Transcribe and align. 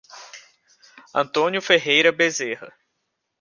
Antônio 1.13 1.61
Ferreira 1.61 2.11
Bezerra 2.11 2.73